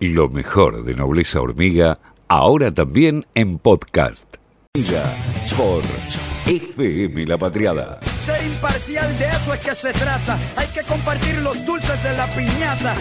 Lo 0.00 0.28
mejor 0.28 0.84
de 0.84 0.94
Nobleza 0.94 1.40
Hormiga, 1.40 1.98
ahora 2.28 2.72
también 2.72 3.26
en 3.34 3.58
podcast. 3.58 4.36
Por 5.56 5.82
FM 6.46 7.26
La 7.26 7.36
Patriada. 7.36 7.98
Ser 8.20 8.46
imparcial, 8.46 9.18
de 9.18 9.26
eso 9.26 9.54
es 9.54 9.60
que 9.60 9.74
se 9.74 9.92
trata. 9.92 10.38
Hay 10.54 10.68
que 10.68 10.82
compartir 10.82 11.38
los 11.42 11.66
dulces 11.66 12.00
de 12.04 12.16
la 12.16 12.28
piñata. 12.28 12.94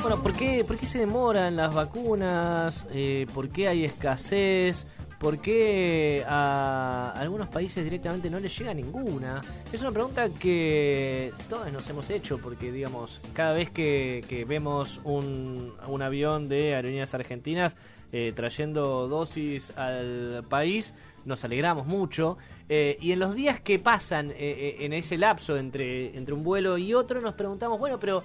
Bueno, 0.00 0.22
¿por 0.22 0.32
qué, 0.32 0.64
¿por 0.64 0.78
qué 0.78 0.86
se 0.86 1.00
demoran 1.00 1.56
las 1.56 1.74
vacunas? 1.74 2.86
Eh, 2.94 3.26
¿Por 3.34 3.50
qué 3.50 3.68
hay 3.68 3.84
escasez? 3.84 4.86
¿Por 5.20 5.38
qué 5.38 6.24
a 6.26 7.12
algunos 7.14 7.48
países 7.48 7.84
directamente 7.84 8.30
no 8.30 8.40
les 8.40 8.58
llega 8.58 8.72
ninguna? 8.72 9.42
Es 9.70 9.82
una 9.82 9.92
pregunta 9.92 10.30
que 10.30 11.30
todos 11.50 11.70
nos 11.70 11.86
hemos 11.90 12.08
hecho 12.08 12.38
porque, 12.38 12.72
digamos, 12.72 13.20
cada 13.34 13.52
vez 13.52 13.68
que, 13.68 14.24
que 14.26 14.46
vemos 14.46 14.98
un, 15.04 15.74
un 15.86 16.00
avión 16.00 16.48
de 16.48 16.74
aerolíneas 16.74 17.12
argentinas 17.12 17.76
eh, 18.12 18.32
trayendo 18.34 19.08
dosis 19.08 19.76
al 19.76 20.42
país, 20.48 20.94
nos 21.26 21.44
alegramos 21.44 21.84
mucho. 21.86 22.38
Eh, 22.70 22.96
y 22.98 23.12
en 23.12 23.18
los 23.18 23.34
días 23.34 23.60
que 23.60 23.78
pasan 23.78 24.30
eh, 24.30 24.78
en 24.80 24.94
ese 24.94 25.18
lapso 25.18 25.58
entre, 25.58 26.16
entre 26.16 26.32
un 26.32 26.42
vuelo 26.42 26.78
y 26.78 26.94
otro, 26.94 27.20
nos 27.20 27.34
preguntamos, 27.34 27.78
bueno, 27.78 27.98
pero 28.00 28.24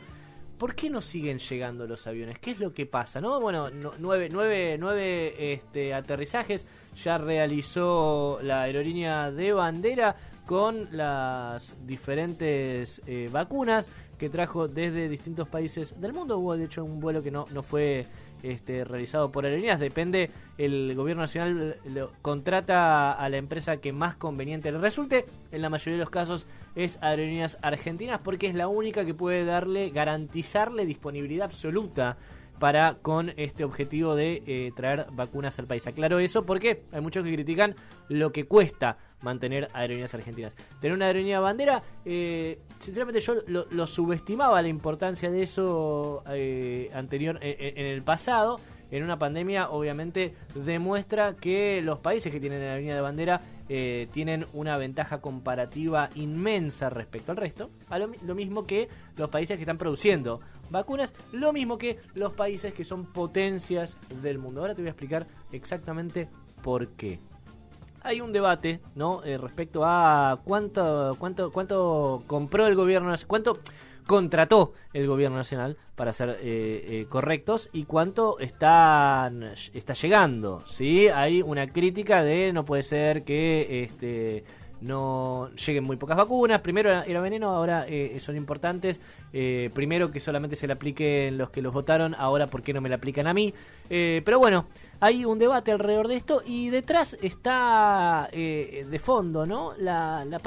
¿por 0.57 0.75
qué 0.75 0.89
no 0.89 1.01
siguen 1.01 1.39
llegando 1.39 1.85
los 1.87 2.05
aviones? 2.07 2.39
¿Qué 2.39 2.51
es 2.51 2.59
lo 2.59 2.73
que 2.73 2.85
pasa? 2.85 3.21
¿No? 3.21 3.39
Bueno, 3.39 3.69
no- 3.69 3.91
nueve, 3.99 4.29
nueve, 4.31 4.77
nueve 4.79 5.53
este, 5.53 5.93
aterrizajes 5.93 6.65
ya 7.03 7.17
realizó 7.17 8.39
la 8.41 8.63
aerolínea 8.63 9.31
de 9.31 9.53
bandera 9.53 10.15
con 10.45 10.87
las 10.91 11.75
diferentes 11.87 13.01
eh, 13.07 13.29
vacunas 13.31 13.89
que 14.17 14.29
trajo 14.29 14.67
desde 14.67 15.09
distintos 15.09 15.47
países 15.47 15.99
del 15.99 16.13
mundo. 16.13 16.37
Hubo, 16.37 16.55
de 16.55 16.65
hecho, 16.65 16.85
un 16.85 16.99
vuelo 16.99 17.21
que 17.23 17.31
no, 17.31 17.47
no 17.51 17.63
fue 17.63 18.05
este, 18.43 18.83
realizado 18.85 19.31
por 19.31 19.45
aerolíneas. 19.45 19.79
Depende, 19.79 20.29
el 20.57 20.93
gobierno 20.95 21.23
nacional 21.23 21.77
contrata 22.21 23.13
a 23.13 23.27
la 23.29 23.37
empresa 23.37 23.77
que 23.77 23.91
más 23.91 24.15
conveniente 24.15 24.71
le 24.71 24.77
resulte. 24.77 25.25
En 25.51 25.61
la 25.61 25.69
mayoría 25.69 25.93
de 25.93 25.99
los 25.99 26.09
casos 26.11 26.45
es 26.75 26.97
Aerolíneas 27.01 27.57
Argentinas 27.61 28.19
porque 28.23 28.47
es 28.47 28.55
la 28.55 28.67
única 28.67 29.05
que 29.05 29.13
puede 29.13 29.45
darle, 29.45 29.89
garantizarle 29.89 30.85
disponibilidad 30.85 31.45
absoluta 31.45 32.17
para 32.59 32.95
con 33.01 33.33
este 33.35 33.65
objetivo 33.65 34.15
de 34.15 34.41
eh, 34.47 34.71
traer 34.75 35.07
vacunas 35.13 35.59
al 35.59 35.65
país. 35.67 35.85
Aclaro 35.87 36.19
eso 36.19 36.43
porque 36.45 36.83
hay 36.93 37.01
muchos 37.01 37.23
que 37.23 37.33
critican 37.33 37.75
lo 38.07 38.31
que 38.31 38.45
cuesta 38.45 38.97
mantener 39.21 39.67
aerolíneas 39.73 40.13
argentinas. 40.13 40.55
Tener 40.79 40.95
una 40.95 41.07
aerolínea 41.07 41.39
bandera, 41.41 41.83
eh, 42.05 42.59
sinceramente 42.79 43.19
yo 43.19 43.35
lo, 43.47 43.87
subestimaba 43.87 44.61
la 44.61 44.67
importancia 44.69 45.29
de 45.31 45.43
eso 45.43 46.23
eh, 46.29 46.89
anterior 46.93 47.39
en- 47.41 47.77
en 47.77 47.85
el 47.87 48.03
pasado. 48.03 48.59
En 48.91 49.03
una 49.03 49.17
pandemia, 49.17 49.69
obviamente, 49.69 50.33
demuestra 50.53 51.35
que 51.35 51.81
los 51.81 51.99
países 51.99 52.31
que 52.31 52.39
tienen 52.39 52.61
aerolínea 52.61 52.95
de 52.95 53.01
bandera 53.01 53.41
eh, 53.67 54.07
tienen 54.11 54.45
una 54.53 54.77
ventaja 54.77 55.21
comparativa 55.21 56.09
inmensa 56.15 56.89
respecto 56.89 57.31
al 57.31 57.37
resto. 57.37 57.71
A 57.89 57.97
lo 57.97 58.35
mismo 58.35 58.65
que 58.65 58.87
los 59.17 59.29
países 59.29 59.57
que 59.57 59.63
están 59.63 59.77
produciendo 59.77 60.39
vacunas, 60.69 61.13
lo 61.31 61.53
mismo 61.53 61.77
que 61.77 61.99
los 62.13 62.33
países 62.33 62.73
que 62.73 62.83
son 62.83 63.05
potencias 63.05 63.97
del 64.21 64.37
mundo. 64.37 64.61
Ahora 64.61 64.75
te 64.75 64.81
voy 64.81 64.89
a 64.89 64.91
explicar 64.91 65.27
exactamente 65.51 66.27
por 66.61 66.89
qué 66.89 67.19
hay 68.05 68.21
un 68.21 68.31
debate, 68.31 68.79
¿no? 68.95 69.23
Eh, 69.23 69.37
respecto 69.37 69.83
a 69.83 70.39
cuánto, 70.43 71.15
cuánto, 71.17 71.51
cuánto 71.51 72.23
compró 72.27 72.67
el 72.67 72.75
gobierno, 72.75 73.13
cuánto 73.27 73.59
contrató 74.05 74.73
el 74.93 75.07
gobierno 75.07 75.37
nacional 75.37 75.77
para 75.95 76.13
ser 76.13 76.29
eh, 76.29 76.35
eh, 76.41 77.05
correctos 77.09 77.69
y 77.73 77.85
cuánto 77.85 78.37
están, 78.39 79.53
está 79.73 79.93
llegando, 79.93 80.63
¿sí? 80.67 81.07
Hay 81.07 81.41
una 81.41 81.67
crítica 81.67 82.23
de 82.23 82.53
no 82.53 82.63
puede 82.63 82.83
ser 82.83 83.23
que 83.23 83.83
este 83.83 84.43
no 84.81 85.49
lleguen 85.55 85.83
muy 85.83 85.97
pocas 85.97 86.17
vacunas. 86.17 86.61
Primero 86.61 87.01
era 87.01 87.21
veneno, 87.21 87.49
ahora 87.49 87.85
eh, 87.87 88.17
son 88.19 88.37
importantes. 88.37 88.99
Eh, 89.33 89.69
primero 89.73 90.11
que 90.11 90.19
solamente 90.19 90.55
se 90.55 90.67
le 90.67 90.73
apliquen 90.73 91.37
los 91.37 91.49
que 91.49 91.61
los 91.61 91.73
votaron, 91.73 92.15
ahora 92.17 92.47
por 92.47 92.61
qué 92.61 92.73
no 92.73 92.81
me 92.81 92.89
la 92.89 92.95
aplican 92.95 93.27
a 93.27 93.33
mí. 93.33 93.53
Eh, 93.89 94.21
pero 94.23 94.39
bueno, 94.39 94.67
hay 94.99 95.25
un 95.25 95.39
debate 95.39 95.71
alrededor 95.71 96.07
de 96.07 96.15
esto 96.15 96.41
y 96.45 96.69
detrás 96.69 97.17
está 97.21 98.29
eh, 98.31 98.85
de 98.89 98.99
fondo, 98.99 99.45
¿no? 99.45 99.73
La, 99.77 100.25
las 100.25 100.41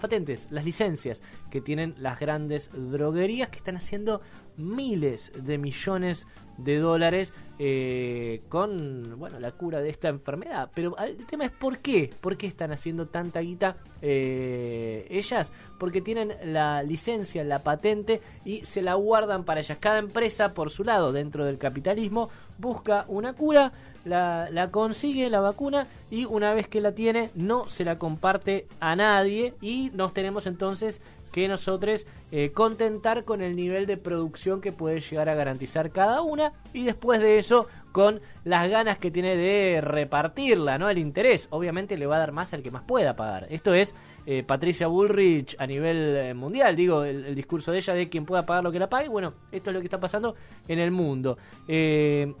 patentes, 0.00 0.48
las 0.50 0.64
licencias 0.64 1.22
que 1.50 1.60
tienen 1.60 1.94
las 1.98 2.18
grandes 2.18 2.70
droguerías 2.72 3.48
que 3.48 3.58
están 3.58 3.76
haciendo 3.76 4.20
miles 4.56 5.32
de 5.34 5.58
millones 5.58 6.26
de 6.64 6.78
dólares 6.78 7.32
eh, 7.58 8.42
con 8.48 9.18
bueno 9.18 9.38
la 9.38 9.52
cura 9.52 9.80
de 9.80 9.90
esta 9.90 10.08
enfermedad. 10.08 10.70
Pero 10.74 10.96
el 10.98 11.26
tema 11.26 11.44
es 11.44 11.50
por 11.50 11.78
qué, 11.78 12.10
por 12.20 12.36
qué 12.36 12.46
están 12.46 12.72
haciendo 12.72 13.06
tanta 13.06 13.40
guita 13.40 13.76
eh, 14.02 15.06
ellas, 15.10 15.52
porque 15.78 16.00
tienen 16.00 16.34
la 16.44 16.82
licencia, 16.82 17.44
la 17.44 17.58
patente 17.60 18.20
y 18.44 18.64
se 18.64 18.82
la 18.82 18.94
guardan 18.94 19.44
para 19.44 19.60
ellas. 19.60 19.78
Cada 19.78 19.98
empresa 19.98 20.54
por 20.54 20.70
su 20.70 20.84
lado 20.84 21.12
dentro 21.12 21.44
del 21.44 21.58
capitalismo 21.58 22.30
busca 22.58 23.04
una 23.08 23.34
cura. 23.34 23.72
La, 24.02 24.48
la 24.50 24.70
consigue 24.70 25.28
la 25.28 25.40
vacuna 25.40 25.86
y 26.10 26.24
una 26.24 26.54
vez 26.54 26.66
que 26.66 26.80
la 26.80 26.92
tiene 26.92 27.28
no 27.34 27.66
se 27.66 27.84
la 27.84 27.98
comparte 27.98 28.66
a 28.80 28.96
nadie 28.96 29.52
y 29.60 29.90
nos 29.92 30.14
tenemos 30.14 30.46
entonces 30.46 31.02
que 31.30 31.48
nosotros 31.48 32.06
eh, 32.32 32.52
contentar 32.52 33.24
con 33.24 33.42
el 33.42 33.56
nivel 33.56 33.86
de 33.86 33.96
producción 33.96 34.60
que 34.60 34.72
puede 34.72 35.00
llegar 35.00 35.28
a 35.28 35.34
garantizar 35.34 35.90
cada 35.90 36.22
una 36.22 36.52
y 36.72 36.84
después 36.84 37.20
de 37.20 37.38
eso 37.38 37.66
con 37.92 38.20
las 38.44 38.68
ganas 38.70 38.98
que 38.98 39.10
tiene 39.10 39.36
de 39.36 39.80
repartirla, 39.80 40.78
¿no? 40.78 40.88
El 40.88 40.98
interés, 40.98 41.48
obviamente 41.50 41.96
le 41.96 42.06
va 42.06 42.16
a 42.16 42.20
dar 42.20 42.32
más 42.32 42.54
al 42.54 42.62
que 42.62 42.70
más 42.70 42.84
pueda 42.84 43.16
pagar. 43.16 43.46
Esto 43.50 43.74
es 43.74 43.94
eh, 44.26 44.44
Patricia 44.44 44.86
Bullrich 44.86 45.56
a 45.58 45.66
nivel 45.66 46.16
eh, 46.16 46.34
mundial, 46.34 46.76
digo, 46.76 47.04
el, 47.04 47.24
el 47.24 47.34
discurso 47.34 47.72
de 47.72 47.78
ella 47.78 47.94
de 47.94 48.08
quien 48.08 48.24
pueda 48.24 48.46
pagar 48.46 48.62
lo 48.62 48.70
que 48.70 48.78
la 48.78 48.88
pague, 48.88 49.08
bueno, 49.08 49.34
esto 49.50 49.70
es 49.70 49.74
lo 49.74 49.80
que 49.80 49.86
está 49.86 49.98
pasando 49.98 50.34
en 50.68 50.78
el 50.78 50.90
mundo. 50.90 51.36
Eh, 51.66 52.32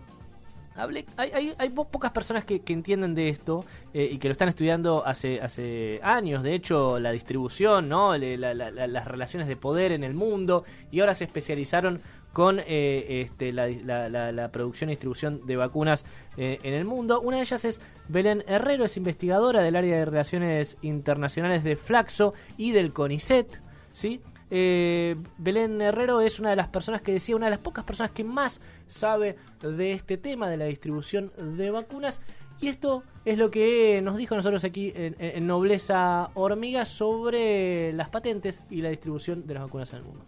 Hay, 1.16 1.30
hay, 1.32 1.54
hay 1.58 1.68
po- 1.70 1.88
pocas 1.88 2.10
personas 2.12 2.44
que, 2.44 2.60
que 2.60 2.72
entienden 2.72 3.14
de 3.14 3.28
esto 3.28 3.64
eh, 3.94 4.08
y 4.12 4.18
que 4.18 4.28
lo 4.28 4.32
están 4.32 4.48
estudiando 4.48 5.06
hace, 5.06 5.40
hace 5.40 6.00
años. 6.02 6.42
De 6.42 6.54
hecho, 6.54 6.98
la 6.98 7.12
distribución, 7.12 7.88
¿no? 7.88 8.16
La- 8.16 8.54
la- 8.54 8.70
la- 8.70 8.86
las 8.86 9.06
relaciones 9.08 9.48
de 9.48 9.56
poder 9.56 9.92
en 9.92 10.04
el 10.04 10.14
mundo 10.14 10.64
y 10.90 11.00
ahora 11.00 11.14
se 11.14 11.24
especializaron 11.24 12.00
con 12.32 12.60
eh, 12.60 13.22
este, 13.22 13.52
la, 13.52 13.66
la- 13.68 14.08
la- 14.08 14.30
la 14.30 14.48
producción 14.52 14.88
y 14.90 14.92
distribución 14.92 15.44
de 15.46 15.56
vacunas 15.56 16.04
eh, 16.36 16.58
en 16.62 16.74
el 16.74 16.84
mundo. 16.84 17.20
Una 17.20 17.36
de 17.38 17.42
ellas 17.42 17.64
es 17.64 17.80
Belén 18.08 18.44
Herrero, 18.46 18.84
es 18.84 18.96
investigadora 18.96 19.62
del 19.62 19.74
área 19.74 19.96
de 19.98 20.04
relaciones 20.04 20.78
internacionales 20.82 21.64
de 21.64 21.74
Flaxo 21.76 22.34
y 22.56 22.70
del 22.70 22.92
CONICET, 22.92 23.60
¿sí? 23.92 24.20
Eh, 24.50 25.16
Belén 25.38 25.80
Herrero 25.80 26.20
es 26.20 26.40
una 26.40 26.50
de 26.50 26.56
las 26.56 26.68
personas 26.68 27.02
que 27.02 27.12
decía, 27.12 27.36
una 27.36 27.46
de 27.46 27.50
las 27.50 27.60
pocas 27.60 27.84
personas 27.84 28.10
que 28.12 28.24
más 28.24 28.60
sabe 28.86 29.36
de 29.62 29.92
este 29.92 30.16
tema, 30.16 30.48
de 30.48 30.56
la 30.56 30.66
distribución 30.66 31.32
de 31.56 31.70
vacunas. 31.70 32.20
Y 32.60 32.68
esto 32.68 33.02
es 33.24 33.38
lo 33.38 33.50
que 33.50 34.00
nos 34.02 34.18
dijo 34.18 34.34
nosotros 34.34 34.64
aquí 34.64 34.92
en, 34.94 35.16
en 35.18 35.46
Nobleza 35.46 36.30
Hormiga 36.34 36.84
sobre 36.84 37.92
las 37.94 38.10
patentes 38.10 38.62
y 38.68 38.82
la 38.82 38.90
distribución 38.90 39.46
de 39.46 39.54
las 39.54 39.62
vacunas 39.62 39.90
en 39.92 39.98
el 39.98 40.04
mundo. 40.04 40.24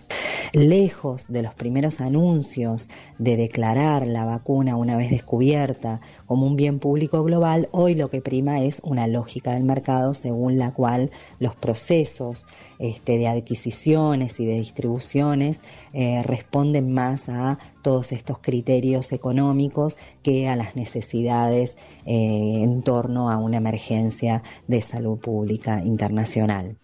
Lejos 0.52 1.26
de 1.28 1.42
los 1.42 1.54
primeros 1.54 2.00
anuncios 2.00 2.90
de 3.18 3.36
declarar 3.36 4.06
la 4.06 4.24
vacuna 4.24 4.76
una 4.76 4.96
vez 4.96 5.10
descubierta 5.10 6.00
como 6.26 6.46
un 6.46 6.56
bien 6.56 6.78
público 6.78 7.24
global, 7.24 7.68
hoy 7.72 7.94
lo 7.94 8.10
que 8.10 8.20
prima 8.20 8.62
es 8.62 8.80
una 8.84 9.06
lógica 9.06 9.54
del 9.54 9.64
mercado 9.64 10.12
según 10.14 10.58
la 10.58 10.72
cual 10.72 11.10
los 11.38 11.54
procesos 11.54 12.46
este, 12.78 13.16
de 13.16 13.28
adquisiciones 13.28 14.40
y 14.40 14.46
de 14.46 14.54
distribuciones 14.54 15.62
eh, 15.92 16.22
responden 16.22 16.92
más 16.92 17.28
a 17.28 17.58
todos 17.82 18.12
estos 18.12 18.38
criterios 18.38 19.12
económicos 19.12 19.96
que 20.22 20.48
a 20.48 20.56
las 20.56 20.76
necesidades 20.76 21.76
eh, 22.04 22.60
en 22.62 22.82
torno 22.82 23.30
a 23.30 23.38
una 23.38 23.56
emergencia 23.58 24.42
de 24.66 24.82
salud 24.82 25.18
pública 25.18 25.82
internacional. 25.84 26.76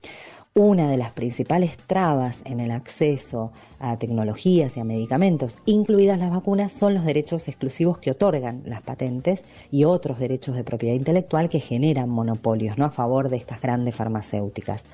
Una 0.58 0.90
de 0.90 0.96
las 0.96 1.12
principales 1.12 1.76
trabas 1.86 2.42
en 2.44 2.58
el 2.58 2.72
acceso 2.72 3.52
a 3.78 3.96
tecnologías 3.96 4.76
y 4.76 4.80
a 4.80 4.84
medicamentos, 4.84 5.58
incluidas 5.66 6.18
las 6.18 6.32
vacunas, 6.32 6.72
son 6.72 6.94
los 6.94 7.04
derechos 7.04 7.46
exclusivos 7.46 7.98
que 7.98 8.10
otorgan 8.10 8.62
las 8.66 8.82
patentes 8.82 9.44
y 9.70 9.84
otros 9.84 10.18
derechos 10.18 10.56
de 10.56 10.64
propiedad 10.64 10.96
intelectual 10.96 11.48
que 11.48 11.60
generan 11.60 12.08
monopolios 12.08 12.76
¿no? 12.76 12.86
a 12.86 12.90
favor 12.90 13.28
de 13.28 13.36
estas 13.36 13.60
grandes 13.60 13.94
farmacéuticas. 13.94 14.86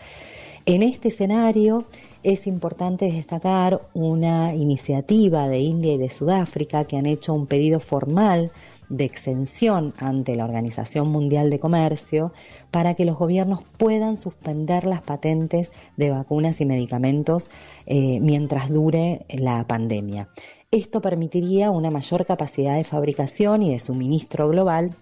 En 0.66 0.82
este 0.82 1.08
escenario 1.08 1.86
es 2.22 2.46
importante 2.46 3.10
destacar 3.10 3.80
una 3.94 4.54
iniciativa 4.54 5.48
de 5.48 5.60
India 5.60 5.94
y 5.94 5.98
de 5.98 6.10
Sudáfrica 6.10 6.84
que 6.84 6.98
han 6.98 7.06
hecho 7.06 7.32
un 7.32 7.46
pedido 7.46 7.80
formal 7.80 8.52
de 8.96 9.04
exención 9.04 9.92
ante 9.98 10.36
la 10.36 10.44
Organización 10.44 11.08
Mundial 11.08 11.50
de 11.50 11.58
Comercio 11.58 12.32
para 12.70 12.94
que 12.94 13.04
los 13.04 13.18
gobiernos 13.18 13.60
puedan 13.76 14.16
suspender 14.16 14.84
las 14.84 15.02
patentes 15.02 15.72
de 15.96 16.10
vacunas 16.10 16.60
y 16.60 16.66
medicamentos 16.66 17.50
eh, 17.86 18.20
mientras 18.20 18.70
dure 18.70 19.26
la 19.28 19.66
pandemia. 19.66 20.28
Esto 20.70 21.00
permitiría 21.00 21.70
una 21.70 21.90
mayor 21.90 22.26
capacidad 22.26 22.76
de 22.76 22.84
fabricación 22.84 23.62
y 23.62 23.72
de 23.72 23.78
suministro 23.78 24.48
global 24.48 24.94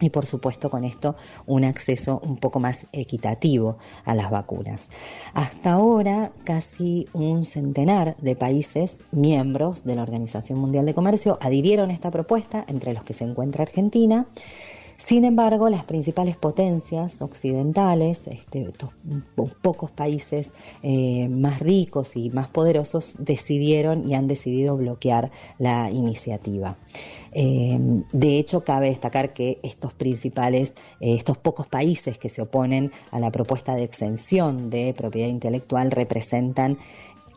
y 0.00 0.10
por 0.10 0.26
supuesto 0.26 0.70
con 0.70 0.84
esto 0.84 1.14
un 1.46 1.64
acceso 1.64 2.20
un 2.24 2.36
poco 2.38 2.58
más 2.58 2.86
equitativo 2.92 3.76
a 4.04 4.14
las 4.14 4.30
vacunas. 4.30 4.90
Hasta 5.34 5.72
ahora 5.72 6.32
casi 6.44 7.06
un 7.12 7.44
centenar 7.44 8.16
de 8.16 8.34
países 8.34 9.00
miembros 9.12 9.84
de 9.84 9.94
la 9.94 10.02
Organización 10.02 10.58
Mundial 10.58 10.86
de 10.86 10.94
Comercio 10.94 11.38
adhirieron 11.40 11.90
a 11.90 11.94
esta 11.94 12.10
propuesta, 12.10 12.64
entre 12.66 12.94
los 12.94 13.04
que 13.04 13.14
se 13.14 13.24
encuentra 13.24 13.62
Argentina, 13.62 14.26
sin 15.02 15.24
embargo, 15.24 15.70
las 15.70 15.84
principales 15.84 16.36
potencias 16.36 17.22
occidentales, 17.22 18.22
este, 18.26 18.60
estos 18.60 18.90
pocos 19.62 19.90
países 19.90 20.52
eh, 20.82 21.26
más 21.28 21.60
ricos 21.60 22.16
y 22.16 22.28
más 22.28 22.48
poderosos, 22.48 23.14
decidieron 23.18 24.06
y 24.08 24.14
han 24.14 24.28
decidido 24.28 24.76
bloquear 24.76 25.30
la 25.58 25.90
iniciativa. 25.90 26.76
Eh, 27.32 27.78
de 28.12 28.38
hecho, 28.38 28.62
cabe 28.62 28.88
destacar 28.88 29.32
que 29.32 29.58
estos 29.62 29.94
principales, 29.94 30.74
eh, 31.00 31.14
estos 31.14 31.38
pocos 31.38 31.66
países 31.66 32.18
que 32.18 32.28
se 32.28 32.42
oponen 32.42 32.92
a 33.10 33.20
la 33.20 33.30
propuesta 33.30 33.74
de 33.74 33.84
exención 33.84 34.68
de 34.68 34.92
propiedad 34.94 35.28
intelectual 35.28 35.90
representan 35.90 36.76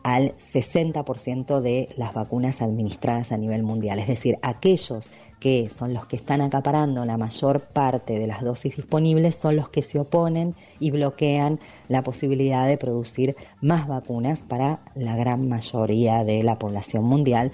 al 0.04 0.36
60% 0.36 1.62
de 1.62 1.88
las 1.96 2.12
vacunas 2.12 2.60
administradas 2.60 3.32
a 3.32 3.38
nivel 3.38 3.62
mundial. 3.62 3.98
Es 3.98 4.06
decir, 4.06 4.38
aquellos 4.42 5.10
que 5.40 5.68
son 5.68 5.94
los 5.94 6.06
que 6.06 6.16
están 6.16 6.40
acaparando 6.40 7.04
la 7.04 7.16
mayor 7.16 7.60
parte 7.60 8.18
de 8.18 8.26
las 8.26 8.42
dosis 8.42 8.76
disponibles, 8.76 9.34
son 9.34 9.56
los 9.56 9.68
que 9.68 9.82
se 9.82 9.98
oponen 9.98 10.54
y 10.80 10.90
bloquean 10.90 11.60
la 11.88 12.02
posibilidad 12.02 12.66
de 12.66 12.78
producir 12.78 13.36
más 13.60 13.86
vacunas 13.88 14.42
para 14.42 14.80
la 14.94 15.16
gran 15.16 15.48
mayoría 15.48 16.24
de 16.24 16.42
la 16.42 16.56
población 16.56 17.04
mundial. 17.04 17.52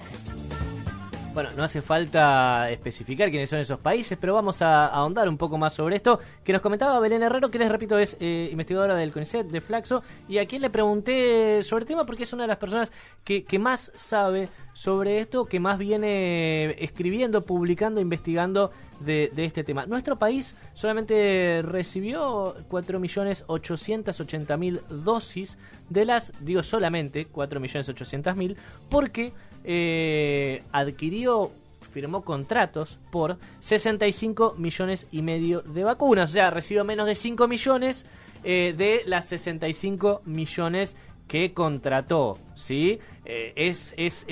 Bueno, 1.33 1.49
no 1.55 1.63
hace 1.63 1.81
falta 1.81 2.69
especificar 2.71 3.29
quiénes 3.29 3.49
son 3.49 3.59
esos 3.59 3.79
países, 3.79 4.17
pero 4.19 4.33
vamos 4.33 4.61
a, 4.61 4.87
ahondar 4.87 5.29
un 5.29 5.37
poco 5.37 5.57
más 5.57 5.73
sobre 5.73 5.95
esto. 5.95 6.19
Que 6.43 6.51
nos 6.51 6.61
comentaba 6.61 6.99
Belén 6.99 7.23
Herrero, 7.23 7.49
que 7.49 7.57
les 7.57 7.71
repito 7.71 7.97
es 7.97 8.17
eh, 8.19 8.49
investigadora 8.51 8.95
del 8.95 9.13
CONICET, 9.13 9.47
de 9.47 9.61
Flaxo, 9.61 10.03
y 10.27 10.39
a 10.39 10.45
quien 10.45 10.61
le 10.61 10.69
pregunté 10.69 11.63
sobre 11.63 11.83
el 11.83 11.87
tema 11.87 12.05
porque 12.05 12.23
es 12.23 12.33
una 12.33 12.43
de 12.43 12.49
las 12.49 12.57
personas 12.57 12.91
que, 13.23 13.45
que 13.45 13.59
más 13.59 13.93
sabe 13.95 14.49
sobre 14.73 15.19
esto, 15.19 15.45
que 15.45 15.61
más 15.61 15.79
viene 15.79 16.71
escribiendo, 16.83 17.45
publicando, 17.45 18.01
investigando 18.01 18.71
de, 18.99 19.31
de 19.33 19.45
este 19.45 19.63
tema. 19.63 19.85
Nuestro 19.85 20.17
país 20.17 20.57
solamente 20.73 21.61
recibió 21.63 22.57
4.880.000 22.69 24.81
dosis 24.81 25.57
de 25.89 26.03
las, 26.03 26.33
digo 26.41 26.61
solamente 26.61 27.31
4.800.000, 27.31 28.57
porque 28.89 29.31
eh, 29.63 30.63
adquirió 30.71 31.51
firmó 31.91 32.23
contratos 32.23 32.99
por 33.11 33.37
65 33.59 34.55
millones 34.57 35.07
y 35.11 35.21
medio 35.21 35.61
de 35.61 35.83
vacunas. 35.83 36.29
O 36.29 36.33
sea, 36.33 36.49
recibió 36.49 36.85
menos 36.85 37.05
de 37.05 37.15
5 37.15 37.47
millones 37.47 38.05
eh, 38.43 38.73
de 38.77 39.01
las 39.05 39.27
65 39.27 40.21
millones 40.25 40.95
que 41.27 41.53
contrató. 41.53 42.37
¿sí? 42.55 42.99
Eh, 43.25 43.53
es 43.55 43.93
es 43.97 44.25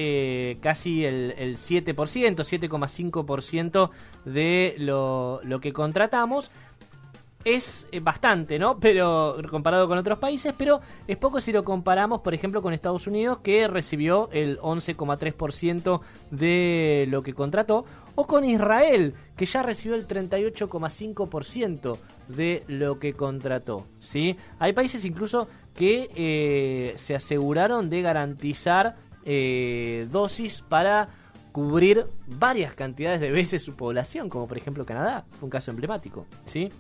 casi 0.62 1.06
el, 1.06 1.34
el 1.38 1.58
7%, 1.58 1.94
7,5% 1.96 3.90
de 4.26 4.76
lo, 4.78 5.42
lo 5.44 5.60
que 5.60 5.74
contratamos 5.74 6.52
es 7.46 7.88
eh, 7.92 8.00
bastante, 8.00 8.60
¿no? 8.60 8.80
Pero 8.82 9.38
comparado 9.50 9.88
con 9.88 9.98
otros 9.98 10.20
países, 10.20 10.54
pero 10.58 10.82
es 11.08 11.18
poco 11.18 11.42
si 11.42 11.52
lo 11.52 11.64
comparamos, 11.64 12.22
por 12.22 12.34
ejemplo, 12.34 12.62
con 12.62 12.74
Estados 12.74 13.08
Unidos, 13.08 13.40
que 13.40 13.68
recibió 13.68 14.30
el 14.32 14.60
11,3% 14.60 16.02
de 16.32 17.08
lo 17.10 17.24
que 17.24 17.34
contrató, 17.34 17.86
o 18.16 18.28
con 18.28 18.44
Israel, 18.46 19.14
que 19.38 19.46
ya 19.46 19.64
recibió 19.64 19.96
el 19.96 20.08
38,5% 20.08 21.98
de 22.28 22.64
lo 22.68 23.00
que 23.00 23.14
contrató, 23.14 23.86
¿sí? 24.00 24.36
Hay 24.60 24.74
países 24.74 25.06
incluso 25.06 25.48
que 25.74 26.10
eh, 26.16 26.94
se 26.98 27.16
aseguraron 27.16 27.90
de 27.90 28.02
garantizar 28.02 28.98
eh, 29.24 30.08
dosis 30.12 30.62
para 30.62 31.10
cubrir 31.52 32.06
varias 32.28 32.74
cantidades 32.76 33.22
de 33.22 33.32
veces 33.32 33.64
su 33.64 33.76
población, 33.76 34.30
como 34.30 34.48
por 34.48 34.58
ejemplo 34.58 34.86
Canadá, 34.86 35.26
fue 35.32 35.48
un 35.48 35.52
caso 35.52 35.72
emblemático, 35.72 36.26
¿sí? 36.46 36.72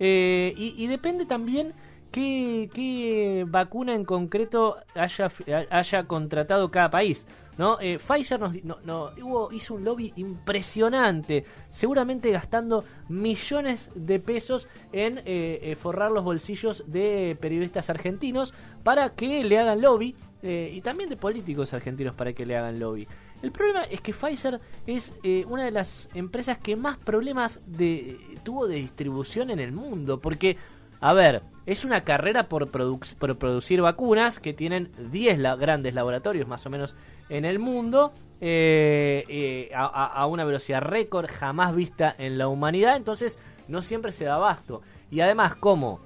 Eh, 0.00 0.54
y, 0.56 0.86
depende 0.86 1.26
también 1.26 1.72
qué, 2.12 3.44
vacuna 3.48 3.94
en 3.94 4.04
concreto 4.04 4.76
haya, 4.94 5.30
haya 5.70 6.04
contratado 6.04 6.70
cada 6.70 6.90
país. 6.90 7.26
¿no? 7.56 7.80
Eh, 7.80 7.98
Pfizer 7.98 8.38
nos, 8.38 8.52
no, 8.84 9.50
hizo 9.50 9.74
un 9.74 9.84
lobby 9.84 10.12
impresionante, 10.14 11.44
seguramente 11.70 12.30
gastando 12.30 12.84
millones 13.08 13.90
de 13.96 14.20
pesos 14.20 14.68
en 14.92 15.20
eh, 15.24 15.76
forrar 15.80 16.12
los 16.12 16.22
bolsillos 16.22 16.84
de 16.86 17.36
periodistas 17.40 17.90
argentinos 17.90 18.54
para 18.84 19.10
que 19.10 19.42
le 19.42 19.58
hagan 19.58 19.80
lobby 19.80 20.14
y 20.40 20.80
también 20.82 21.10
de 21.10 21.16
políticos 21.16 21.74
argentinos 21.74 22.14
para 22.14 22.32
que 22.32 22.46
le 22.46 22.56
hagan 22.56 22.78
lobby. 22.78 23.08
El 23.42 23.52
problema 23.52 23.84
es 23.84 24.00
que 24.00 24.12
Pfizer 24.12 24.60
es 24.86 25.14
eh, 25.22 25.44
una 25.48 25.64
de 25.64 25.70
las 25.70 26.08
empresas 26.14 26.58
que 26.58 26.74
más 26.74 26.96
problemas 26.96 27.60
de, 27.66 28.18
tuvo 28.42 28.66
de 28.66 28.76
distribución 28.76 29.50
en 29.50 29.60
el 29.60 29.70
mundo. 29.70 30.18
Porque, 30.18 30.56
a 31.00 31.12
ver, 31.12 31.42
es 31.64 31.84
una 31.84 32.02
carrera 32.02 32.48
por, 32.48 32.68
producir 32.68 33.80
vacunas 33.80 34.40
que 34.40 34.54
tienen 34.54 34.90
10 35.12 35.38
grandes 35.58 35.94
laboratorios 35.94 36.48
más 36.48 36.66
o 36.66 36.70
menos 36.70 36.94
en 37.28 37.44
el 37.44 37.58
mundo. 37.58 38.12
Eh, 38.40 39.24
eh, 39.28 39.70
a, 39.74 40.24
una 40.26 40.44
velocidad 40.44 40.80
récord 40.80 41.28
jamás 41.28 41.74
vista 41.74 42.14
en 42.18 42.38
la 42.38 42.48
humanidad. 42.48 42.96
Entonces, 42.96 43.38
no 43.68 43.82
siempre 43.82 44.10
se 44.10 44.24
da 44.24 44.34
abasto. 44.34 44.82
Y 45.12 45.20
además, 45.20 45.54
como 45.54 46.00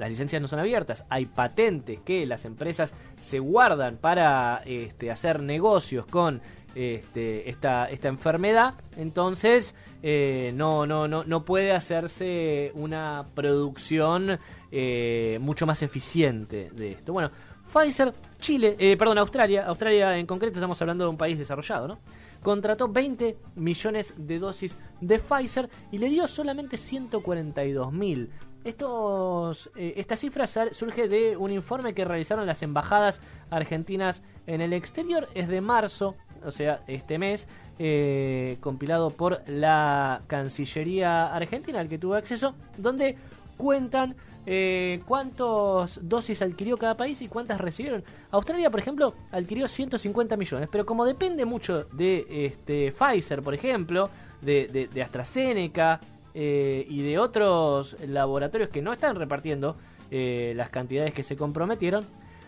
las 0.00 0.08
licencias 0.08 0.40
no 0.40 0.48
son 0.48 0.58
abiertas, 0.58 1.04
hay 1.10 1.26
patentes 1.26 2.00
que 2.00 2.24
las 2.24 2.46
empresas 2.46 2.94
se 3.18 3.38
guardan 3.38 3.98
para 3.98 4.62
este, 4.64 5.10
hacer 5.10 5.42
negocios 5.42 6.06
con 6.06 6.40
este, 6.74 7.50
esta, 7.50 7.90
esta 7.90 8.08
enfermedad, 8.08 8.74
entonces 8.96 9.74
eh, 10.02 10.52
no, 10.54 10.86
no, 10.86 11.06
no, 11.06 11.24
no 11.24 11.44
puede 11.44 11.72
hacerse 11.72 12.72
una 12.74 13.26
producción 13.34 14.38
eh, 14.72 15.38
mucho 15.40 15.66
más 15.66 15.82
eficiente 15.82 16.70
de 16.72 16.92
esto. 16.92 17.12
Bueno, 17.12 17.30
Pfizer, 17.70 18.14
Chile, 18.40 18.76
eh, 18.78 18.96
perdón, 18.96 19.18
Australia, 19.18 19.66
Australia 19.66 20.16
en 20.16 20.26
concreto 20.26 20.58
estamos 20.58 20.80
hablando 20.80 21.04
de 21.04 21.10
un 21.10 21.18
país 21.18 21.38
desarrollado, 21.38 21.88
¿no? 21.88 21.98
Contrató 22.42 22.88
20 22.88 23.36
millones 23.56 24.14
de 24.16 24.38
dosis 24.38 24.78
de 25.02 25.18
Pfizer 25.18 25.68
y 25.92 25.98
le 25.98 26.08
dio 26.08 26.26
solamente 26.26 26.78
142 26.78 27.92
mil 27.92 28.30
estos, 28.64 29.70
eh, 29.74 29.94
esta 29.96 30.16
cifra 30.16 30.46
surge 30.46 31.08
de 31.08 31.36
un 31.36 31.50
informe 31.50 31.94
que 31.94 32.04
realizaron 32.04 32.46
las 32.46 32.62
embajadas 32.62 33.20
argentinas 33.50 34.22
en 34.46 34.60
el 34.60 34.72
exterior. 34.72 35.28
Es 35.34 35.48
de 35.48 35.60
marzo, 35.60 36.14
o 36.44 36.50
sea, 36.50 36.82
este 36.86 37.18
mes, 37.18 37.48
eh, 37.78 38.58
compilado 38.60 39.10
por 39.10 39.42
la 39.48 40.20
Cancillería 40.26 41.34
Argentina, 41.34 41.80
al 41.80 41.88
que 41.88 41.98
tuve 41.98 42.18
acceso, 42.18 42.54
donde 42.76 43.16
cuentan 43.56 44.14
eh, 44.46 45.00
cuántas 45.06 46.00
dosis 46.02 46.42
adquirió 46.42 46.76
cada 46.76 46.96
país 46.96 47.22
y 47.22 47.28
cuántas 47.28 47.60
recibieron. 47.60 48.04
Australia, 48.30 48.70
por 48.70 48.80
ejemplo, 48.80 49.14
adquirió 49.32 49.68
150 49.68 50.36
millones, 50.36 50.68
pero 50.70 50.84
como 50.84 51.04
depende 51.04 51.44
mucho 51.44 51.84
de 51.92 52.46
este, 52.46 52.92
Pfizer, 52.92 53.42
por 53.42 53.54
ejemplo, 53.54 54.10
de, 54.42 54.88
de 54.92 55.02
AstraZeneca, 55.02 56.00
eh, 56.34 56.86
y 56.88 57.02
de 57.02 57.18
otros 57.18 57.96
laboratorios 58.06 58.70
que 58.70 58.82
no 58.82 58.92
están 58.92 59.16
repartiendo 59.16 59.76
eh, 60.10 60.52
las 60.56 60.70
cantidades 60.70 61.14
que 61.14 61.22
se 61.22 61.36
comprometieron, 61.36 62.04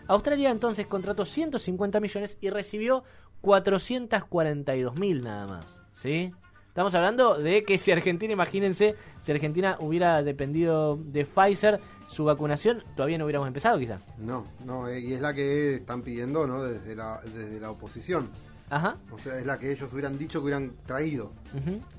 Australia 0.07 0.51
entonces 0.51 0.85
contrató 0.87 1.25
150 1.25 1.99
millones 1.99 2.37
y 2.41 2.49
recibió 2.49 3.03
442 3.41 4.97
mil 4.97 5.23
nada 5.23 5.47
más. 5.47 5.81
¿sí? 5.93 6.31
Estamos 6.73 6.95
hablando 6.95 7.37
de 7.37 7.63
que 7.63 7.77
si 7.77 7.91
Argentina, 7.91 8.33
imagínense, 8.33 8.95
si 9.21 9.31
Argentina 9.31 9.77
hubiera 9.79 10.23
dependido 10.23 10.95
de 10.95 11.23
Pfizer, 11.23 11.79
su 12.07 12.25
vacunación 12.25 12.83
todavía 12.95 13.17
no 13.17 13.25
hubiéramos 13.25 13.47
empezado 13.47 13.77
quizá. 13.77 13.99
No, 14.17 14.47
no, 14.65 14.87
eh, 14.87 14.99
y 14.99 15.13
es 15.13 15.21
la 15.21 15.33
que 15.33 15.75
están 15.75 16.01
pidiendo 16.01 16.47
¿no? 16.47 16.63
desde, 16.63 16.95
la, 16.95 17.21
desde 17.23 17.59
la 17.59 17.69
oposición. 17.69 18.29
Ajá. 18.73 18.97
O 19.11 19.19
sea, 19.19 19.37
es 19.37 19.45
la 19.45 19.59
que 19.59 19.71
ellos 19.71 19.93
hubieran 19.93 20.17
dicho 20.17 20.39
que 20.39 20.45
hubieran 20.45 20.73
traído. 20.87 21.31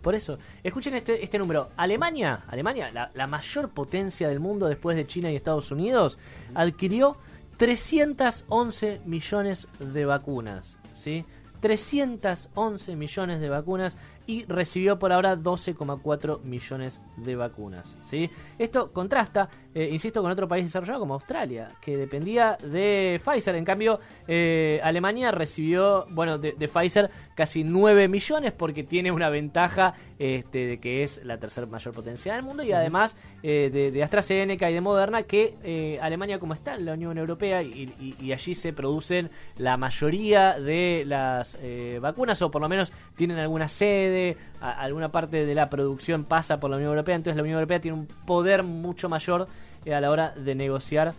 Por 0.02 0.16
eso, 0.16 0.38
escuchen 0.64 0.95
este, 0.95 1.23
este 1.23 1.38
número. 1.38 1.71
Alemania, 1.76 2.43
Alemania, 2.49 2.90
la, 3.14 3.26
mayor 3.28 3.71
potencia 3.71 4.28
del 4.28 4.40
mundo 4.40 4.66
después 4.66 4.97
de 4.97 5.07
China 5.07 5.31
y 5.31 5.37
Estados 5.37 5.71
Unidos, 5.71 6.19
adquirió 6.52 7.16
311 7.59 9.02
millones 9.04 9.69
de 9.78 10.04
vacunas. 10.04 10.76
¿sí? 10.97 11.25
311 11.61 12.97
millones 12.97 13.40
de 13.40 13.49
vacunas 13.49 13.97
y 14.26 14.45
recibió 14.47 14.99
por 14.99 15.12
ahora 15.12 15.37
12,4 15.37 16.43
millones 16.43 17.00
de 17.16 17.37
vacunas. 17.37 17.85
¿sí? 18.07 18.31
Esto 18.59 18.90
contrasta, 18.90 19.49
eh, 19.75 19.88
insisto, 19.93 20.23
con 20.23 20.31
otro 20.31 20.49
país 20.49 20.64
desarrollado 20.64 21.00
como 21.00 21.14
Australia, 21.14 21.71
que 21.81 21.97
dependía 21.97 22.57
de 22.62 23.21
Pfizer. 23.25 23.54
En 23.57 23.64
cambio, 23.64 24.00
eh, 24.26 24.81
Alemania 24.83 25.31
recibió, 25.31 26.07
bueno, 26.11 26.38
de, 26.38 26.52
de, 26.52 26.69
Pfizer 26.69 27.11
casi 27.35 27.64
9 27.64 28.09
millones 28.09 28.52
porque 28.52 28.83
tiene 28.85 29.12
una 29.12 29.28
ventaja 29.28 29.95
este, 30.19 30.66
de 30.66 30.78
que 30.78 31.02
es 31.02 31.23
la 31.25 31.38
tercera 31.38 31.66
mayor 31.66 31.93
potencia 31.93 32.35
del 32.35 32.43
mundo 32.43 32.62
y 32.62 32.73
además 32.73 33.16
eh, 33.43 33.71
de, 33.73 33.90
de, 33.90 34.02
AstraZeneca 34.02 34.71
y 34.71 34.75
de 34.75 34.81
Moderna 34.81 35.25
que 35.25 35.99
Alemania 36.00 36.38
como 36.38 36.54
está 36.54 36.75
en 36.75 36.87
la 36.87 36.93
Unión 36.95 37.19
Europea 37.19 37.62
y, 37.62 37.93
y, 38.00 38.14
y 38.25 38.33
allí 38.33 38.54
se 38.54 38.73
producen 38.73 39.31
la 39.59 39.76
mayoría 39.76 40.59
de 40.59 41.04
las 41.07 41.59
vacunas 42.00 42.40
o 42.43 42.50
por 42.50 42.62
lo 42.62 42.69
menos 42.69 42.93
tienen 43.16 43.38
alguna 43.38 43.69
sede, 43.69 44.13
alguna 44.61 45.11
parte 45.11 45.47
de 45.47 45.54
la 45.54 45.68
producción 45.68 46.25
pasa 46.25 46.59
por 46.59 46.71
la 46.71 46.76
Unión 46.76 46.90
Europea, 46.90 47.16
entonces 47.16 47.37
la 47.37 47.42
Unión 47.42 47.56
Europea 47.56 47.80
tiene 47.80 47.99
un 47.99 48.06
poder 48.06 48.62
mucho 48.62 49.09
mayor 49.09 49.49
a 49.87 50.00
la 50.00 50.11
hora 50.11 50.35
de 50.35 50.54
negociar 50.54 51.14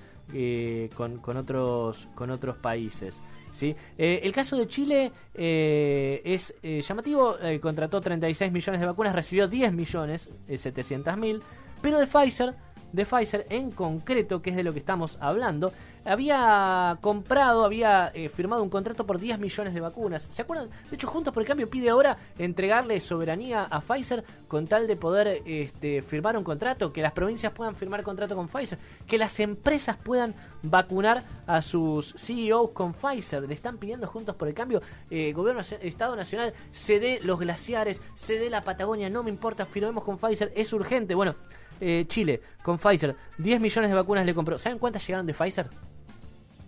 con, 0.96 1.18
con, 1.20 1.38
otros, 1.38 2.08
con 2.16 2.32
otros 2.32 2.58
países. 2.58 3.22
¿sí? 3.56 3.76
Eh, 3.98 4.20
el 4.22 4.32
caso 4.32 4.58
de 4.58 4.68
Chile 4.68 5.12
eh, 5.34 6.22
es 6.24 6.54
eh, 6.62 6.82
llamativo, 6.82 7.38
contrató 7.62 8.02
36 8.02 8.52
millones 8.52 8.82
de 8.82 8.88
vacunas, 8.88 9.16
recibió 9.16 9.48
10 9.48 9.74
millones, 9.74 10.30
700 10.54 11.18
mil, 11.18 11.42
pero 11.82 11.98
de 11.98 12.06
Pfizer, 12.06 12.54
de 12.96 13.06
Pfizer 13.06 13.46
en 13.50 13.72
concreto, 13.72 14.42
que 14.42 14.52
es 14.52 14.56
de 14.56 14.64
lo 14.64 14.74
que 14.74 14.80
estamos 14.80 15.18
hablando, 15.20 15.72
había 16.06 16.98
comprado, 17.02 17.66
había 17.66 18.12
eh, 18.14 18.30
firmado 18.30 18.62
un 18.62 18.70
contrato 18.70 19.06
por 19.06 19.20
10 19.20 19.40
millones 19.40 19.74
de 19.74 19.82
vacunas. 19.82 20.28
¿Se 20.30 20.44
acuerdan? 20.44 20.70
De 20.90 20.96
hecho, 20.96 21.08
Juntos 21.08 21.34
por 21.34 21.42
el 21.42 21.48
Cambio 21.48 21.70
pide 21.70 21.90
ahora 21.90 22.18
entregarle 22.38 23.00
soberanía 23.00 23.64
a 23.64 23.82
Pfizer 23.82 24.24
con 24.48 24.68
tal 24.68 24.88
de 24.88 24.96
poder 24.96 25.42
este, 25.46 26.04
firmar 26.04 26.38
un 26.38 26.44
contrato, 26.44 26.94
que 26.94 27.02
las 27.02 27.12
provincias 27.12 27.52
puedan 27.54 27.76
firmar 27.76 28.04
contrato 28.04 28.36
con 28.36 28.48
Pfizer, 28.48 28.78
que 29.08 29.18
las 29.18 29.40
empresas 29.40 29.98
puedan 29.98 30.36
vacunar 30.62 31.24
a 31.48 31.62
sus 31.62 32.14
CEOs 32.18 32.72
con 32.72 32.94
Pfizer. 32.94 33.48
Le 33.48 33.54
están 33.56 33.78
pidiendo 33.78 34.08
Juntos 34.08 34.36
por 34.36 34.48
el 34.48 34.54
Cambio, 34.54 34.82
eh, 35.10 35.34
Gobierno, 35.34 35.62
Estado 35.62 36.16
Nacional, 36.16 36.54
cede 36.72 37.20
los 37.24 37.40
glaciares, 37.40 38.02
cede 38.14 38.50
la 38.52 38.64
Patagonia, 38.64 39.10
no 39.10 39.24
me 39.24 39.32
importa, 39.32 39.66
firmemos 39.66 40.04
con 40.04 40.20
Pfizer, 40.20 40.54
es 40.56 40.72
urgente. 40.72 41.16
Bueno, 41.16 41.36
eh, 41.80 42.06
Chile, 42.08 42.42
con 42.64 42.78
Pfizer, 42.78 43.16
10 43.38 43.62
millones 43.62 43.90
de 43.90 43.96
vacunas 43.96 44.26
le 44.26 44.34
compró. 44.34 44.58
¿Saben 44.58 44.80
cuántas 44.80 45.06
llegaron 45.06 45.26
de 45.26 45.34
Pfizer? 45.34 45.68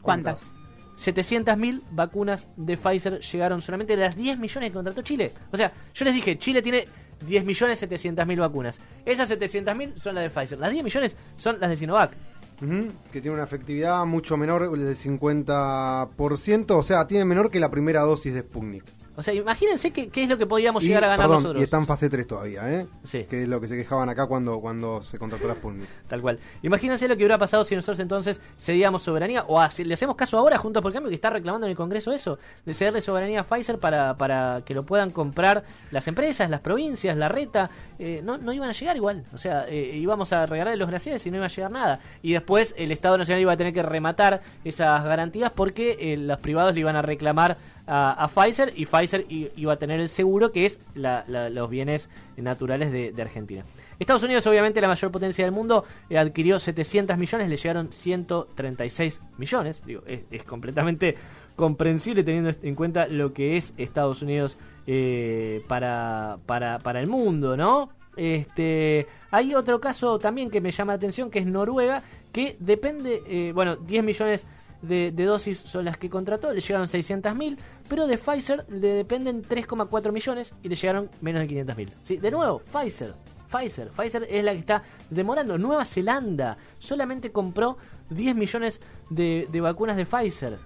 ¿Cuántas? 0.01 0.53
700.000 0.97 1.81
vacunas 1.91 2.47
de 2.55 2.75
Pfizer 2.75 3.19
llegaron 3.19 3.61
solamente 3.61 3.95
de 3.95 4.01
las 4.03 4.15
10 4.15 4.39
millones 4.39 4.69
que 4.69 4.73
contrató 4.73 5.01
Chile. 5.03 5.31
O 5.51 5.57
sea, 5.57 5.71
yo 5.93 6.05
les 6.05 6.13
dije, 6.15 6.37
Chile 6.39 6.61
tiene 6.61 6.87
10 7.25 7.45
millones 7.45 7.81
700.000 7.83 8.39
vacunas. 8.39 8.79
Esas 9.05 9.29
700.000 9.29 9.95
son 9.95 10.15
las 10.15 10.23
de 10.23 10.29
Pfizer. 10.29 10.59
Las 10.59 10.71
10 10.71 10.83
millones 10.83 11.15
son 11.37 11.59
las 11.59 11.69
de 11.69 11.77
Sinovac. 11.77 12.13
Uh 12.61 12.65
-huh, 12.65 12.91
que 13.11 13.21
tiene 13.21 13.35
una 13.35 13.43
efectividad 13.43 14.03
mucho 14.05 14.35
menor 14.35 14.71
del 14.71 14.95
50%, 14.95 16.71
o 16.71 16.81
sea, 16.83 17.05
tiene 17.05 17.23
menor 17.23 17.51
que 17.51 17.59
la 17.59 17.69
primera 17.69 18.01
dosis 18.01 18.33
de 18.33 18.39
Sputnik. 18.41 18.83
O 19.17 19.23
sea, 19.23 19.33
imagínense 19.33 19.91
qué, 19.91 20.09
qué 20.09 20.23
es 20.23 20.29
lo 20.29 20.37
que 20.37 20.45
podíamos 20.45 20.83
y, 20.83 20.87
llegar 20.87 21.05
a 21.05 21.07
ganar 21.07 21.25
perdón, 21.25 21.43
nosotros. 21.43 21.61
Y 21.61 21.63
está 21.63 21.77
en 21.77 21.87
fase 21.87 22.07
3 22.07 22.27
todavía, 22.27 22.71
¿eh? 22.71 22.85
Sí. 23.03 23.23
Que 23.23 23.41
es 23.41 23.49
lo 23.49 23.59
que 23.59 23.67
se 23.67 23.75
quejaban 23.75 24.07
acá 24.09 24.27
cuando, 24.27 24.59
cuando 24.61 25.01
se 25.01 25.17
contrató 25.17 25.47
la 25.47 25.55
Sputnik. 25.55 25.89
Tal 26.07 26.21
cual. 26.21 26.37
Imagínense 26.61 27.07
lo 27.07 27.17
que 27.17 27.23
hubiera 27.23 27.39
pasado 27.39 27.63
si 27.63 27.75
nosotros 27.75 27.99
entonces 27.99 28.39
cedíamos 28.59 29.01
soberanía, 29.01 29.43
o 29.47 29.59
a, 29.59 29.71
si 29.71 29.83
le 29.83 29.95
hacemos 29.95 30.15
caso 30.15 30.37
ahora, 30.37 30.59
Juntos 30.59 30.83
por 30.83 30.93
Cambio, 30.93 31.09
que 31.09 31.15
está 31.15 31.31
reclamando 31.31 31.65
en 31.65 31.71
el 31.71 31.77
Congreso 31.77 32.11
eso, 32.11 32.37
de 32.63 32.75
cederle 32.75 33.01
soberanía 33.01 33.41
a 33.41 33.43
Pfizer 33.43 33.79
para, 33.79 34.15
para 34.17 34.61
que 34.63 34.75
lo 34.75 34.83
puedan 34.83 35.09
comprar 35.09 35.63
las 35.89 36.07
empresas, 36.07 36.47
las 36.51 36.61
provincias, 36.61 37.17
la 37.17 37.27
reta. 37.27 37.71
Eh, 37.97 38.21
no, 38.23 38.37
no 38.37 38.53
iban 38.53 38.69
a 38.69 38.73
llegar 38.73 38.95
igual. 38.95 39.23
O 39.33 39.39
sea, 39.39 39.67
eh, 39.67 39.97
íbamos 39.97 40.31
a 40.31 40.45
regalarle 40.45 40.77
los 40.77 40.89
glaciares 40.89 41.25
y 41.25 41.31
no 41.31 41.37
iba 41.37 41.47
a 41.47 41.49
llegar 41.49 41.71
nada. 41.71 41.99
Y 42.21 42.33
después 42.33 42.75
el 42.77 42.91
Estado 42.91 43.17
Nacional 43.17 43.41
iba 43.41 43.53
a 43.53 43.57
tener 43.57 43.73
que 43.73 43.81
rematar 43.81 44.41
esas 44.63 45.03
garantías 45.03 45.51
porque 45.51 45.97
eh, 45.99 46.17
los 46.17 46.37
privados 46.37 46.75
le 46.75 46.81
iban 46.81 46.95
a 46.95 47.01
reclamar 47.01 47.57
a, 47.87 48.29
Pfizer 48.33 48.73
y 48.75 48.85
Pfizer 48.85 49.25
iba 49.29 49.73
a 49.73 49.77
tener 49.77 49.99
el 49.99 50.09
seguro 50.09 50.51
que 50.51 50.65
es 50.65 50.79
los 50.95 51.69
bienes 51.69 52.09
naturales 52.35 52.91
de, 52.91 53.21
Argentina. 53.21 53.63
Estados 53.99 54.21
Unidos, 54.23 54.45
obviamente 54.45 54.79
la 54.79 54.87
mayor 54.87 55.11
potencia 55.11 55.43
del 55.43 55.51
mundo, 55.51 55.83
eh, 56.09 56.19
adquirió 56.19 56.59
700 56.59 57.17
millones, 57.17 57.49
le 57.49 57.57
llegaron 57.57 57.91
136 57.91 59.21
millones. 59.37 59.81
Digo, 59.85 60.03
es, 60.05 60.43
completamente 60.43 61.15
comprensible 61.55 62.23
teniendo 62.23 62.51
en 62.61 62.75
cuenta 62.75 63.07
lo 63.07 63.33
que 63.33 63.57
es 63.57 63.73
Estados 63.77 64.21
Unidos 64.21 64.55
eh, 64.85 65.63
para, 65.67 66.37
para, 66.45 66.77
para 66.79 66.99
el 66.99 67.07
mundo, 67.07 67.57
¿no? 67.57 67.89
Este, 68.15 69.07
hay 69.29 69.53
otro 69.53 69.79
caso 69.79 70.17
también 70.17 70.49
que 70.49 70.59
me 70.59 70.71
llama 70.71 70.93
la 70.93 70.97
atención, 70.97 71.29
que 71.29 71.39
es 71.39 71.45
Noruega, 71.45 72.03
que 72.31 72.57
depende, 72.59 73.21
eh, 73.27 73.51
bueno, 73.53 73.75
10 73.75 74.03
millones 74.03 74.47
de, 74.81 75.11
de, 75.11 75.25
dosis 75.25 75.59
son 75.59 75.85
las 75.85 75.97
que 75.97 76.09
contrató, 76.09 76.51
le 76.51 76.61
llegaron 76.61 76.87
600.000, 76.87 77.57
pero 77.87 78.07
de 78.07 78.17
Pfizer 78.17 78.65
le 78.69 78.93
dependen 78.93 79.43
3,4 79.43 80.11
millones 80.11 80.53
y 80.63 80.69
le 80.69 80.75
llegaron 80.75 81.09
menos 81.21 81.41
de 81.41 81.65
500.000. 81.65 81.89
¿Sí? 82.03 82.17
De 82.17 82.31
nuevo, 82.31 82.59
Pfizer. 82.59 83.13
Pfizer. 83.49 83.89
Pfizer 83.89 84.27
es 84.29 84.43
la 84.43 84.51
que 84.53 84.59
está 84.59 84.83
demorando. 85.09 85.57
Nueva 85.57 85.85
Zelanda 85.85 86.57
solamente 86.79 87.31
compró 87.31 87.77
10 88.09 88.35
millones 88.35 88.81
de, 89.09 89.47
de 89.51 89.61
vacunas 89.61 89.97
de 89.97 90.05
Pfizer. 90.05 90.57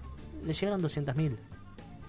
Le 0.44 0.54
llegaron 0.54 0.82
200.000. 0.82 1.38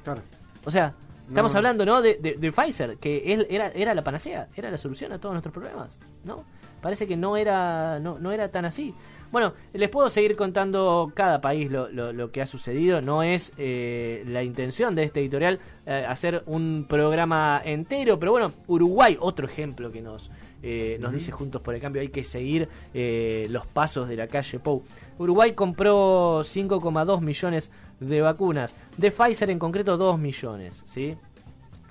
Claro. 0.03 0.23
O 0.65 0.71
sea, 0.71 0.95
estamos 1.29 1.53
no. 1.53 1.59
hablando 1.59 1.85
¿no? 1.85 2.01
De, 2.01 2.17
de, 2.17 2.35
de, 2.35 2.53
Pfizer, 2.53 2.97
que 2.99 3.33
él 3.33 3.47
era, 3.51 3.69
era 3.69 3.95
la 3.95 4.03
panacea, 4.03 4.49
era 4.57 4.71
la 4.71 4.79
solución 4.79 5.13
a 5.13 5.19
todos 5.19 5.35
nuestros 5.35 5.53
problemas. 5.53 5.99
¿no? 6.25 6.45
Parece 6.81 7.07
que 7.07 7.17
no 7.17 7.37
era, 7.37 7.99
no, 8.01 8.19
no 8.19 8.33
era 8.33 8.49
tan 8.51 8.65
así. 8.65 8.95
Bueno, 9.33 9.55
les 9.73 9.89
puedo 9.89 10.11
seguir 10.11 10.37
contando 10.37 11.11
cada 11.15 11.41
país 11.41 11.71
lo, 11.71 11.89
lo, 11.89 12.13
lo 12.13 12.31
que 12.31 12.43
ha 12.43 12.47
sucedido. 12.47 13.01
No 13.01 13.23
es 13.23 13.53
eh, 13.57 14.23
la 14.27 14.43
intención 14.43 14.95
de 14.95 15.05
este 15.05 15.21
editorial 15.21 15.59
eh, 15.87 16.05
hacer 16.07 16.43
un 16.45 16.85
programa 16.87 17.63
entero, 17.65 18.19
pero 18.19 18.33
bueno, 18.33 18.53
Uruguay, 18.67 19.17
otro 19.19 19.47
ejemplo 19.47 19.91
que 19.91 20.03
nos, 20.03 20.31
eh, 20.63 20.99
nos 21.01 21.09
uh 21.09 21.13
-huh. 21.13 21.17
dice 21.17 21.33
Juntos 21.33 21.63
por 21.63 21.75
el 21.75 21.81
Cambio, 21.81 22.03
hay 22.03 22.11
que 22.11 22.25
seguir 22.25 22.69
eh, 22.93 23.47
los 23.49 23.67
pasos 23.67 24.07
de 24.07 24.17
la 24.17 24.27
calle 24.27 24.59
Pou. 24.59 24.83
Uruguay 25.19 25.53
compró 25.55 26.45
5,2 26.45 27.23
millones 27.23 27.71
de 28.01 28.21
vacunas, 28.21 28.75
de 28.99 29.11
Pfizer 29.11 29.49
en 29.49 29.59
concreto 29.59 29.97
2 29.97 30.19
millones, 30.19 30.83
¿sí? 30.85 31.17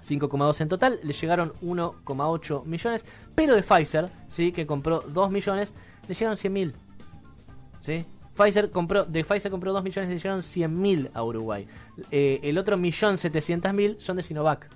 5,2 0.04 0.62
en 0.62 0.70
total, 0.70 1.00
le 1.02 1.14
llegaron 1.14 1.54
1,8 1.62 2.66
millones, 2.66 3.06
pero 3.34 3.56
de 3.56 3.64
Pfizer, 3.64 4.10
¿sí? 4.28 4.52
que 4.52 4.66
compró 4.66 5.02
2 5.02 5.32
millones, 5.32 5.74
le 6.08 6.14
llegaron 6.14 6.38
100 6.38 6.54
mil. 6.54 6.76
¿Sí? 7.82 8.06
Pfizer 8.36 8.72
compró, 8.72 9.06
de 9.06 9.24
Pfizer 9.24 9.52
compró 9.52 9.74
2 9.74 9.84
millones 9.84 10.10
y 10.10 10.14
le 10.14 10.20
llegaron 10.20 10.42
100.000 10.42 11.10
a 11.14 11.24
Uruguay. 11.24 11.68
Eh, 12.12 12.40
el 12.44 12.58
otro 12.58 12.78
millón 12.78 13.16
700.000 13.16 14.00
son 14.00 14.18
de 14.18 14.24
Sinovac. 14.24 14.70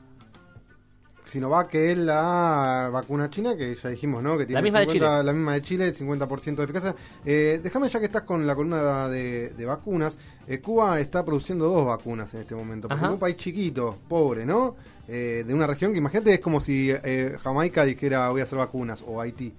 Sinovac, 1.25 1.69
que 1.69 1.91
es 1.91 1.97
la 1.97 2.89
vacuna 2.91 3.29
china, 3.29 3.57
que 3.57 3.75
ya 3.75 3.89
dijimos, 3.89 4.21
¿no? 4.21 4.37
Que 4.37 4.45
tiene 4.45 4.59
la 4.59 4.61
misma 4.61 4.79
50, 4.79 4.93
de 4.93 4.93
Chile. 4.93 5.23
La 5.23 5.33
misma 5.33 5.53
de 5.53 5.61
Chile, 5.61 5.87
el 5.87 5.95
50% 5.95 6.55
de 6.55 6.63
eficacia. 6.63 6.95
Eh, 7.25 7.59
déjame, 7.63 7.89
ya 7.89 7.99
que 7.99 8.05
estás 8.05 8.21
con 8.23 8.45
la 8.45 8.55
columna 8.55 9.09
de, 9.09 9.49
de 9.49 9.65
vacunas, 9.65 10.17
eh, 10.47 10.59
Cuba 10.59 10.99
está 10.99 11.25
produciendo 11.25 11.67
dos 11.67 11.85
vacunas 11.85 12.33
en 12.33 12.41
este 12.41 12.55
momento. 12.55 12.87
Porque 12.87 13.05
es 13.05 13.11
un 13.11 13.19
país 13.19 13.37
chiquito, 13.37 13.97
pobre, 14.07 14.45
¿no? 14.45 14.75
Eh, 15.07 15.43
de 15.45 15.53
una 15.53 15.67
región 15.67 15.91
que 15.91 15.99
imagínate 15.99 16.33
es 16.33 16.39
como 16.39 16.59
si 16.59 16.89
eh, 16.91 17.37
Jamaica 17.43 17.85
dijera 17.85 18.29
voy 18.29 18.41
a 18.41 18.43
hacer 18.43 18.57
vacunas, 18.57 19.03
o 19.05 19.19
Haití. 19.19 19.53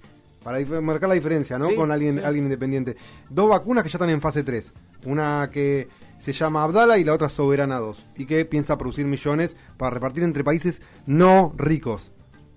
Para 0.47 0.61
marcar 0.79 1.09
la 1.09 1.15
diferencia, 1.15 1.57
¿no? 1.57 1.65
Sí, 1.65 1.75
con 1.75 1.91
alguien, 1.91 2.13
sí. 2.13 2.19
alguien 2.23 2.45
independiente. 2.45 2.95
Dos 3.29 3.49
vacunas 3.49 3.83
que 3.83 3.89
ya 3.89 3.97
están 3.97 4.09
en 4.11 4.21
fase 4.21 4.43
3. 4.43 4.71
Una 5.05 5.49
que 5.51 5.89
se 6.19 6.31
llama 6.31 6.63
Abdala 6.63 6.97
y 6.97 7.03
la 7.03 7.13
otra 7.13 7.27
Soberana 7.27 7.79
2. 7.79 8.11
Y 8.15 8.25
que 8.25 8.45
piensa 8.45 8.77
producir 8.77 9.05
millones 9.05 9.57
para 9.75 9.89
repartir 9.89 10.23
entre 10.23 10.45
países 10.45 10.81
no 11.05 11.53
ricos. 11.57 12.13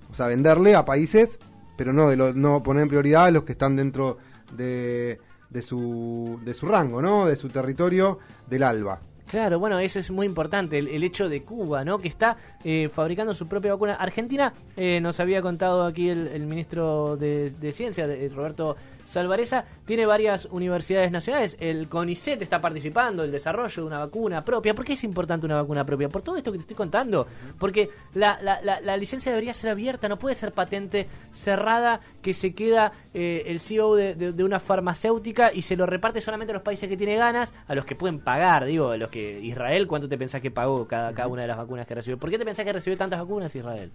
O 0.08 0.14
sea, 0.14 0.28
venderle 0.28 0.76
a 0.76 0.84
países, 0.84 1.40
pero 1.76 1.92
no, 1.92 2.08
de 2.08 2.14
lo, 2.14 2.32
no 2.32 2.62
poner 2.62 2.84
en 2.84 2.90
prioridad 2.90 3.24
a 3.24 3.30
los 3.32 3.42
que 3.42 3.52
están 3.52 3.74
dentro 3.74 4.18
de, 4.56 5.18
de, 5.48 5.62
su, 5.62 6.38
de 6.44 6.54
su 6.54 6.68
rango, 6.68 7.02
¿no? 7.02 7.26
De 7.26 7.34
su 7.34 7.48
territorio 7.48 8.20
del 8.48 8.62
ALBA. 8.62 9.00
Claro, 9.30 9.60
bueno, 9.60 9.78
eso 9.78 10.00
es 10.00 10.10
muy 10.10 10.26
importante, 10.26 10.76
el, 10.78 11.04
hecho 11.04 11.28
de 11.28 11.42
Cuba, 11.42 11.84
¿no? 11.84 11.98
Que 11.98 12.08
está 12.08 12.36
eh, 12.64 12.90
fabricando 12.92 13.32
su 13.32 13.46
propia 13.46 13.72
vacuna. 13.74 13.94
Argentina, 13.94 14.52
eh, 14.76 14.98
nos 15.00 15.20
había 15.20 15.40
contado 15.40 15.84
aquí 15.84 16.08
el, 16.08 16.26
el 16.26 16.48
ministro 16.48 17.16
de, 17.16 17.50
de 17.50 17.70
Ciencia, 17.70 18.08
de, 18.08 18.28
Roberto 18.28 18.76
Salvareza, 19.10 19.64
tiene 19.84 20.06
varias 20.06 20.46
universidades 20.46 21.10
nacionales. 21.10 21.56
El 21.58 21.88
CONICET 21.88 22.40
está 22.42 22.60
participando 22.60 23.24
el 23.24 23.32
desarrollo 23.32 23.82
de 23.82 23.86
una 23.86 23.98
vacuna 23.98 24.44
propia. 24.44 24.72
¿Por 24.72 24.84
qué 24.84 24.92
es 24.92 25.02
importante 25.02 25.46
una 25.46 25.56
vacuna 25.56 25.84
propia? 25.84 26.08
Por 26.08 26.22
todo 26.22 26.36
esto 26.36 26.52
que 26.52 26.58
te 26.58 26.62
estoy 26.62 26.76
contando. 26.76 27.26
Porque 27.58 27.90
la, 28.14 28.38
la, 28.40 28.62
la, 28.62 28.80
la 28.80 28.96
licencia 28.96 29.32
debería 29.32 29.52
ser 29.52 29.70
abierta, 29.70 30.08
no 30.08 30.16
puede 30.16 30.36
ser 30.36 30.52
patente 30.52 31.08
cerrada 31.32 32.00
que 32.22 32.32
se 32.32 32.54
queda 32.54 32.92
eh, 33.12 33.42
el 33.46 33.58
CEO 33.58 33.96
de, 33.96 34.14
de, 34.14 34.32
de, 34.32 34.44
una 34.44 34.60
farmacéutica 34.60 35.52
y 35.52 35.62
se 35.62 35.76
lo 35.76 35.86
reparte 35.86 36.20
solamente 36.20 36.52
a 36.52 36.54
los 36.54 36.62
países 36.62 36.88
que 36.88 36.96
tiene 36.96 37.16
ganas, 37.16 37.52
a 37.66 37.74
los 37.74 37.84
que 37.84 37.96
pueden 37.96 38.20
pagar, 38.20 38.64
digo, 38.64 38.90
a 38.90 38.96
los 38.96 39.10
que 39.10 39.40
Israel, 39.40 39.88
¿cuánto 39.88 40.08
te 40.08 40.16
pensás 40.16 40.40
que 40.40 40.52
pagó 40.52 40.86
cada, 40.86 41.12
cada 41.12 41.28
una 41.28 41.42
de 41.42 41.48
las 41.48 41.56
vacunas 41.56 41.86
que 41.86 41.94
recibió? 41.96 42.18
¿Por 42.18 42.30
qué 42.30 42.38
te 42.38 42.44
pensás 42.44 42.64
que 42.64 42.72
recibió 42.72 42.96
tantas 42.96 43.18
vacunas 43.18 43.54
Israel? 43.54 43.90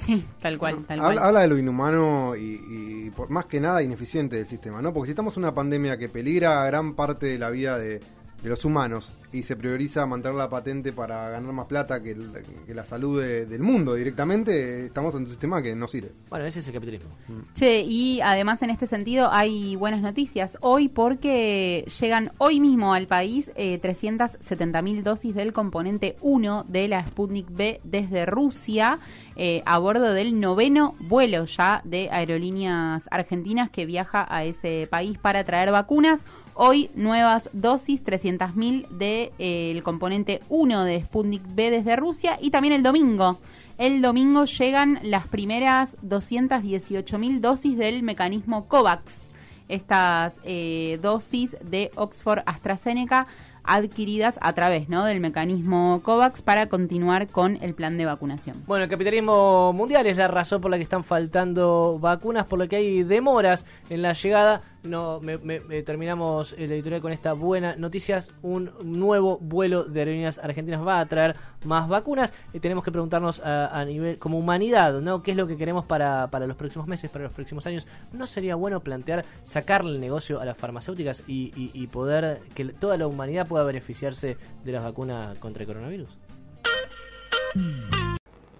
Sí, 0.00 0.24
tal 0.40 0.58
cual, 0.58 0.84
tal 0.86 0.98
cual. 0.98 1.10
Habla, 1.10 1.26
habla 1.26 1.40
de 1.40 1.48
lo 1.48 1.58
inhumano 1.58 2.34
y, 2.34 2.60
y 2.68 3.10
por 3.10 3.28
más 3.28 3.44
que 3.46 3.60
nada 3.60 3.82
ineficiente 3.82 4.36
del 4.36 4.46
sistema, 4.46 4.80
¿no? 4.80 4.94
Porque 4.94 5.08
si 5.08 5.10
estamos 5.10 5.36
en 5.36 5.42
una 5.42 5.54
pandemia 5.54 5.98
que 5.98 6.08
peligra 6.08 6.64
gran 6.64 6.94
parte 6.94 7.26
de 7.26 7.38
la 7.38 7.50
vida 7.50 7.78
de, 7.78 8.00
de 8.42 8.48
los 8.48 8.64
humanos 8.64 9.12
y 9.32 9.42
se 9.42 9.54
prioriza 9.54 10.06
mantener 10.06 10.36
la 10.36 10.48
patente 10.48 10.92
para 10.92 11.28
ganar 11.30 11.52
más 11.52 11.66
plata 11.66 12.02
que, 12.02 12.12
el- 12.12 12.32
que 12.66 12.74
la 12.74 12.84
salud 12.84 13.20
de- 13.20 13.46
del 13.46 13.60
mundo 13.60 13.94
directamente, 13.94 14.86
estamos 14.86 15.14
en 15.14 15.20
un 15.22 15.26
sistema 15.28 15.62
que 15.62 15.74
no 15.76 15.86
sirve. 15.86 16.10
Bueno, 16.30 16.46
ese 16.46 16.60
es 16.60 16.66
el 16.68 16.72
capitalismo. 16.74 17.10
Che, 17.54 17.82
y 17.82 18.20
además 18.22 18.62
en 18.62 18.70
este 18.70 18.86
sentido 18.86 19.28
hay 19.30 19.76
buenas 19.76 20.00
noticias 20.00 20.56
hoy 20.62 20.88
porque 20.88 21.84
llegan 22.00 22.32
hoy 22.38 22.60
mismo 22.60 22.94
al 22.94 23.06
país 23.06 23.50
eh, 23.56 23.78
370.000 23.80 25.02
dosis 25.02 25.34
del 25.34 25.52
componente 25.52 26.16
1 26.22 26.64
de 26.68 26.88
la 26.88 27.06
Sputnik 27.06 27.46
B 27.50 27.80
desde 27.84 28.26
Rusia 28.26 28.98
eh, 29.36 29.62
a 29.66 29.78
bordo 29.78 30.12
del 30.12 30.40
noveno 30.40 30.94
vuelo 31.00 31.44
ya 31.44 31.82
de 31.84 32.08
aerolíneas 32.10 33.02
argentinas 33.10 33.70
que 33.70 33.86
viaja 33.86 34.26
a 34.28 34.44
ese 34.44 34.86
país 34.90 35.18
para 35.18 35.44
traer 35.44 35.70
vacunas. 35.70 36.24
Hoy 36.62 36.90
nuevas 36.94 37.48
dosis, 37.54 38.04
300.000 38.04 38.86
del 38.88 39.30
de, 39.38 39.70
el 39.70 39.82
componente 39.82 40.42
1 40.50 40.84
de 40.84 41.00
Sputnik 41.00 41.42
B 41.54 41.70
desde 41.70 41.96
Rusia 41.96 42.36
y 42.38 42.50
también 42.50 42.74
el 42.74 42.82
domingo. 42.82 43.38
El 43.78 44.02
domingo 44.02 44.44
llegan 44.44 44.98
las 45.02 45.26
primeras 45.26 45.96
218.000 46.02 47.40
dosis 47.40 47.78
del 47.78 48.02
mecanismo 48.02 48.68
COVAX. 48.68 49.30
Estas 49.68 50.36
eh, 50.44 50.98
dosis 51.00 51.56
de 51.62 51.92
Oxford 51.94 52.42
AstraZeneca 52.44 53.26
adquiridas 53.64 54.38
a 54.40 54.52
través 54.52 54.88
¿no? 54.88 55.04
del 55.04 55.20
mecanismo 55.20 56.00
COVAX 56.02 56.42
para 56.42 56.66
continuar 56.66 57.28
con 57.28 57.58
el 57.62 57.74
plan 57.74 57.96
de 57.96 58.04
vacunación. 58.04 58.62
Bueno, 58.66 58.84
el 58.84 58.90
capitalismo 58.90 59.72
mundial 59.72 60.06
es 60.06 60.16
la 60.16 60.28
razón 60.28 60.60
por 60.60 60.70
la 60.70 60.76
que 60.76 60.82
están 60.82 61.04
faltando 61.04 61.98
vacunas, 62.00 62.46
por 62.46 62.58
lo 62.58 62.68
que 62.68 62.76
hay 62.76 63.02
demoras 63.02 63.64
en 63.88 64.02
la 64.02 64.12
llegada. 64.12 64.62
No, 64.82 65.20
me, 65.20 65.36
me- 65.36 65.60
terminamos 65.82 66.54
el 66.56 66.72
editorial 66.72 67.02
con 67.02 67.12
esta 67.12 67.34
buena 67.34 67.76
noticias. 67.76 68.32
Un 68.40 68.70
nuevo 68.82 69.36
vuelo 69.38 69.84
de 69.84 70.00
aerolíneas 70.00 70.38
argentinas 70.38 70.86
va 70.86 71.00
a 71.00 71.06
traer 71.06 71.36
más 71.64 71.86
vacunas. 71.86 72.32
Y 72.54 72.60
tenemos 72.60 72.82
que 72.82 72.90
preguntarnos 72.90 73.40
a, 73.40 73.84
nivel 73.84 74.18
como 74.18 74.38
humanidad, 74.38 75.00
¿no? 75.02 75.22
¿Qué 75.22 75.32
es 75.32 75.36
lo 75.36 75.46
que 75.46 75.58
queremos 75.58 75.84
para, 75.84 76.28
para 76.30 76.46
los 76.46 76.56
próximos 76.56 76.86
meses, 76.88 77.10
para 77.10 77.24
los 77.24 77.32
próximos 77.34 77.66
años? 77.66 77.86
¿No 78.14 78.26
sería 78.26 78.54
bueno 78.54 78.80
plantear 78.80 79.26
sacarle 79.42 79.92
el 79.92 80.00
negocio 80.00 80.40
a 80.40 80.46
las 80.46 80.56
farmacéuticas 80.56 81.22
y, 81.26 81.52
y- 81.54 81.70
y 81.74 81.86
poder 81.88 82.40
que 82.54 82.64
toda 82.64 82.96
la 82.96 83.06
humanidad 83.06 83.46
pueda 83.46 83.64
beneficiarse 83.64 84.38
de 84.64 84.72
las 84.72 84.82
vacunas 84.82 85.36
contra 85.38 85.62
el 85.62 85.66
coronavirus? 85.66 86.08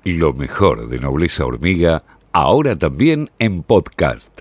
Lo 0.05 0.33
mejor 0.35 0.89
de 0.89 0.99
Nobleza 0.99 1.47
Hormiga, 1.47 2.03
ahora 2.33 2.77
también 2.77 3.31
en 3.39 3.63
podcast. 3.63 4.41